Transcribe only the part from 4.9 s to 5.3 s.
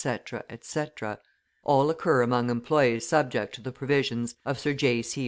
C.